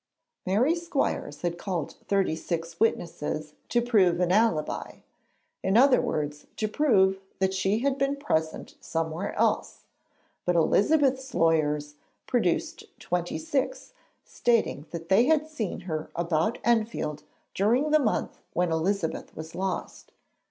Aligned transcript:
Mary 0.47 0.73
Squires 0.73 1.43
had 1.43 1.59
called 1.59 1.93
thirty 2.07 2.35
six 2.35 2.79
witnesses 2.79 3.53
to 3.69 3.83
'prove 3.83 4.19
an 4.19 4.31
alibi' 4.31 5.01
in 5.61 5.77
other 5.77 6.01
words, 6.01 6.47
to 6.57 6.67
prove 6.67 7.19
that 7.37 7.53
she 7.53 7.77
had 7.85 7.99
been 7.99 8.15
present 8.15 8.73
somewhere 8.81 9.33
else; 9.35 9.83
but 10.43 10.55
Elizabeth's 10.55 11.35
lawyers 11.35 11.97
produced 12.25 12.83
twenty 12.99 13.37
six, 13.37 13.93
stating 14.25 14.87
that 14.89 15.07
they 15.09 15.25
had 15.25 15.45
seen 15.47 15.81
her 15.81 16.09
about 16.15 16.57
Enfield 16.63 17.21
during 17.53 17.91
the 17.91 17.99
month 17.99 18.39
when 18.53 18.71
Elizabeth 18.71 19.35
was 19.35 19.53
lost. 19.53 20.13